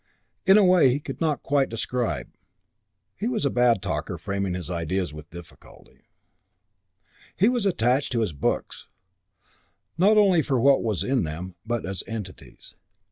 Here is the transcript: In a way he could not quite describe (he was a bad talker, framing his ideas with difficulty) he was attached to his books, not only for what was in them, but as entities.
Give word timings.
In 0.47 0.57
a 0.57 0.65
way 0.65 0.89
he 0.89 0.99
could 0.99 1.21
not 1.21 1.43
quite 1.43 1.69
describe 1.69 2.29
(he 3.15 3.27
was 3.27 3.45
a 3.45 3.51
bad 3.51 3.83
talker, 3.83 4.17
framing 4.17 4.55
his 4.55 4.67
ideas 4.71 5.13
with 5.13 5.29
difficulty) 5.29 6.05
he 7.35 7.47
was 7.47 7.67
attached 7.67 8.11
to 8.13 8.21
his 8.21 8.33
books, 8.33 8.87
not 9.99 10.17
only 10.17 10.41
for 10.41 10.59
what 10.59 10.81
was 10.81 11.03
in 11.03 11.23
them, 11.23 11.53
but 11.67 11.87
as 11.87 12.01
entities. 12.07 12.73